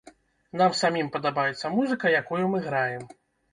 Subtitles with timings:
[0.61, 3.09] Нам самім падабаецца музыка, якую мы граем.